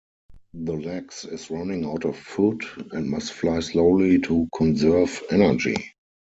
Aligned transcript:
The 0.55 0.73
Lexx 0.73 1.31
is 1.31 1.51
running 1.51 1.85
out 1.85 2.05
of 2.05 2.17
food 2.17 2.63
and 2.91 3.07
must 3.07 3.33
fly 3.33 3.59
slowly 3.59 4.17
to 4.21 4.49
conserve 4.57 5.21
energy. 5.29 5.75